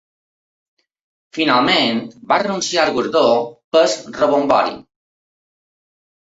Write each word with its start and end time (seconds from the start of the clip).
Finalment, 1.37 1.99
va 2.31 2.39
renunciar 2.43 2.81
al 2.87 2.95
guardó 2.95 3.23
pel 3.77 3.95
rebombori. 4.17 4.75